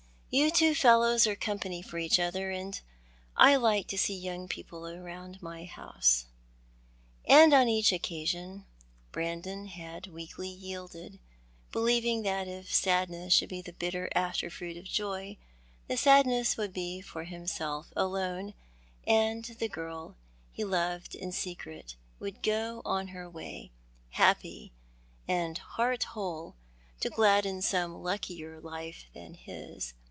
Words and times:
You 0.33 0.49
two 0.49 0.75
fellows 0.75 1.27
are 1.27 1.35
company 1.35 1.81
for 1.81 1.97
each 1.97 2.17
other; 2.17 2.51
and 2.51 2.79
I 3.35 3.57
like 3.57 3.89
to 3.89 3.97
see 3.97 4.17
young 4.17 4.47
people 4.47 4.85
about 4.85 5.41
my 5.41 5.65
house." 5.65 6.27
And 7.25 7.53
on 7.53 7.67
each 7.67 7.91
occasion 7.91 8.65
Brandon 9.11 9.65
had 9.65 10.07
weakly 10.07 10.47
yielded, 10.47 11.19
believing 11.73 12.21
that 12.23 12.47
if 12.47 12.73
sadness 12.73 13.33
should 13.33 13.49
be 13.49 13.61
the 13.61 13.73
bitter 13.73 14.07
after 14.15 14.49
fruit 14.49 14.77
of 14.77 14.85
joy 14.85 15.35
the 15.89 15.97
sadness 15.97 16.55
would 16.55 16.71
be 16.71 17.01
for 17.01 17.25
himself 17.25 17.91
alone, 17.93 18.53
and 19.05 19.43
the 19.59 19.67
girl 19.67 20.15
he 20.53 20.63
loved 20.63 21.13
in 21.13 21.33
secret 21.33 21.97
would 22.21 22.41
go 22.41 22.81
on 22.85 23.09
her 23.09 23.29
way, 23.29 23.73
happy 24.11 24.71
and 25.27 25.57
heart 25.57 26.03
whole, 26.03 26.55
to 27.01 27.09
gladden 27.09 27.61
some 27.61 28.01
luckier 28.01 28.61
life 28.61 29.07
than 29.13 29.33
his. 29.33 29.93